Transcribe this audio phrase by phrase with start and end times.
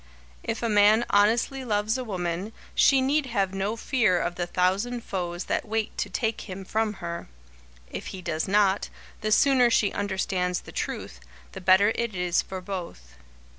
[0.41, 5.01] If a man honestly loves a woman, she need have no fear of the thousand
[5.03, 7.27] foes that wait to take him from her.
[7.91, 8.89] If he does not,
[9.21, 11.19] the sooner she understands the truth,
[11.51, 13.13] the better it is for both.